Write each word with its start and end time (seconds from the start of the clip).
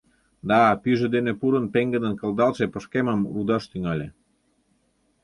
—Да, 0.49 0.61
пӱйжӧ 0.81 1.07
дене 1.15 1.31
пурын, 1.39 1.65
пеҥгыдын 1.73 2.13
кылдалтше 2.19 2.65
пышкемым 2.73 3.19
рудаш 3.33 3.63
тӱҥале. 3.71 4.07